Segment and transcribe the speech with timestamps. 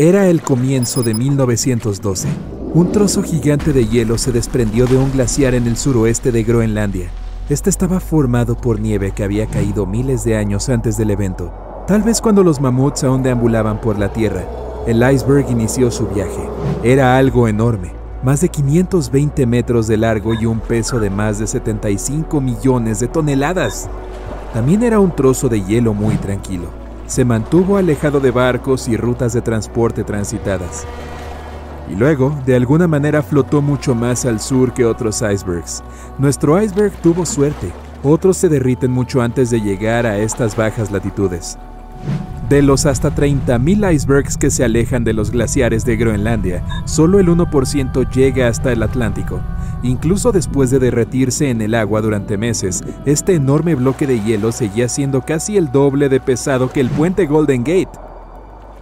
[0.00, 2.28] Era el comienzo de 1912.
[2.72, 7.10] Un trozo gigante de hielo se desprendió de un glaciar en el suroeste de Groenlandia.
[7.48, 11.52] Este estaba formado por nieve que había caído miles de años antes del evento,
[11.88, 14.44] tal vez cuando los mamuts aún deambulaban por la Tierra.
[14.86, 16.48] El iceberg inició su viaje.
[16.84, 17.90] Era algo enorme,
[18.22, 23.08] más de 520 metros de largo y un peso de más de 75 millones de
[23.08, 23.90] toneladas.
[24.54, 26.77] También era un trozo de hielo muy tranquilo.
[27.08, 30.86] Se mantuvo alejado de barcos y rutas de transporte transitadas
[31.90, 35.82] y luego, de alguna manera, flotó mucho más al sur que otros icebergs.
[36.18, 41.58] Nuestro iceberg tuvo suerte, otros se derriten mucho antes de llegar a estas bajas latitudes.
[42.48, 47.28] De los hasta 30.000 icebergs que se alejan de los glaciares de Groenlandia, solo el
[47.28, 49.40] 1% llega hasta el Atlántico.
[49.82, 54.88] Incluso después de derretirse en el agua durante meses, este enorme bloque de hielo seguía
[54.88, 57.98] siendo casi el doble de pesado que el puente Golden Gate.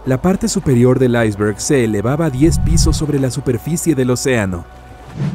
[0.05, 4.65] La parte superior del iceberg se elevaba 10 pisos sobre la superficie del océano.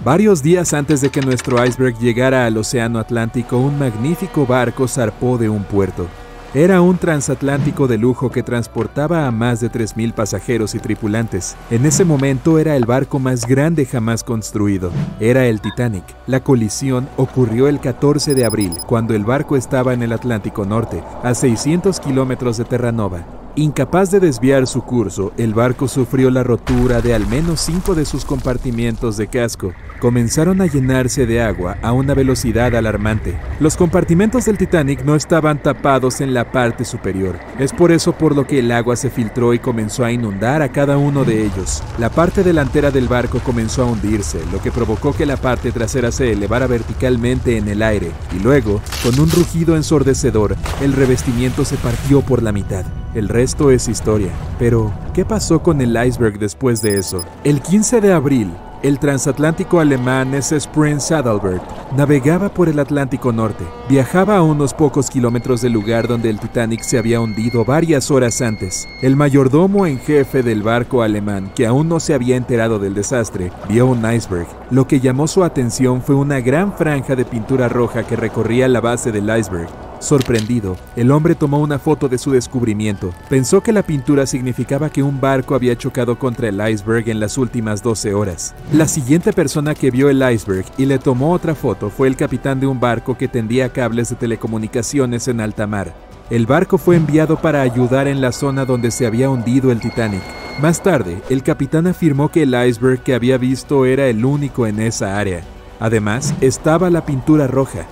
[0.05, 5.39] Varios días antes de que nuestro iceberg llegara al Océano Atlántico, un magnífico barco zarpó
[5.39, 6.06] de un puerto.
[6.55, 11.56] Era un transatlántico de lujo que transportaba a más de 3.000 pasajeros y tripulantes.
[11.70, 14.91] En ese momento era el barco más grande jamás construido.
[15.19, 16.05] Era el Titanic.
[16.27, 21.03] La colisión ocurrió el 14 de abril, cuando el barco estaba en el Atlántico Norte,
[21.23, 23.25] a 600 kilómetros de Terranova.
[23.55, 28.06] Incapaz de desviar su curso, el barco sufrió la rotura de al menos cinco de
[28.06, 29.75] sus compartimientos de casco.
[30.00, 33.39] Comenzaron a llenarse de agua a una velocidad alarmante.
[33.61, 37.39] Los compartimentos del Titanic no estaban tapados en la parte superior.
[37.58, 40.73] Es por eso por lo que el agua se filtró y comenzó a inundar a
[40.73, 41.83] cada uno de ellos.
[41.98, 46.11] La parte delantera del barco comenzó a hundirse, lo que provocó que la parte trasera
[46.11, 48.12] se elevara verticalmente en el aire.
[48.34, 52.86] Y luego, con un rugido ensordecedor, el revestimiento se partió por la mitad.
[53.14, 54.30] El resto es historia.
[54.58, 57.22] Pero, ¿qué pasó con el iceberg después de eso?
[57.44, 58.50] El 15 de abril,
[58.82, 61.62] el transatlántico alemán SS Prince Adalbert
[61.94, 63.64] navegaba por el Atlántico Norte.
[63.86, 68.40] Viajaba a unos pocos kilómetros del lugar donde el Titanic se había hundido varias horas
[68.40, 68.89] antes.
[69.02, 73.52] El mayordomo en jefe del barco alemán, que aún no se había enterado del desastre,
[73.68, 74.46] vio un iceberg.
[74.70, 78.80] Lo que llamó su atención fue una gran franja de pintura roja que recorría la
[78.80, 79.68] base del iceberg.
[80.02, 83.14] Sorprendido, el hombre tomó una foto de su descubrimiento.
[83.29, 87.39] Pensó que la pintura significaba que un barco había chocado contra el iceberg en las
[87.39, 88.52] últimas 12 horas.
[88.73, 92.58] La siguiente persona que vio el iceberg y le tomó otra foto fue el capitán
[92.58, 95.95] de un barco que tendía cables de telecomunicaciones en alta mar.
[96.30, 100.23] El barco fue enviado para ayudar en la zona donde se había hundido el Titanic.
[100.61, 104.80] Más tarde, el capitán afirmó que el iceberg que había visto era el único en
[104.80, 105.42] esa área.
[105.79, 107.86] Además, estaba la pintura roja,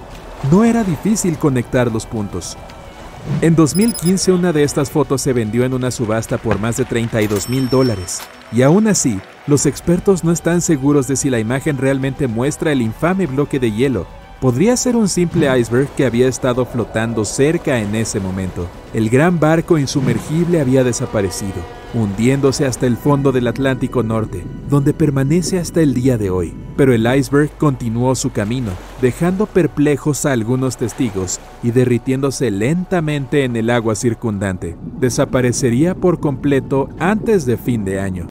[0.50, 2.56] no era difícil conectar los puntos.
[3.42, 7.48] En 2015 una de estas fotos se vendió en una subasta por más de 32
[7.48, 8.20] mil dólares.
[8.50, 12.82] Y aún así, los expertos no están seguros de si la imagen realmente muestra el
[12.82, 14.06] infame bloque de hielo.
[14.40, 18.66] Podría ser un simple iceberg que había estado flotando cerca en ese momento.
[18.94, 21.62] El gran barco insumergible había desaparecido,
[21.92, 26.54] hundiéndose hasta el fondo del Atlántico Norte, donde permanece hasta el día de hoy.
[26.74, 28.70] Pero el iceberg continuó su camino,
[29.02, 34.74] dejando perplejos a algunos testigos y derritiéndose lentamente en el agua circundante.
[34.98, 38.26] Desaparecería por completo antes de fin de año.